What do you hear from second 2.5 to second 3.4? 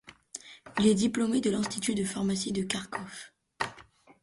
de Kharkov.